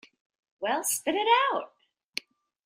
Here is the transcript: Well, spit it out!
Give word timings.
Well, 0.59 0.83
spit 0.83 1.13
it 1.13 1.27
out! 1.53 1.73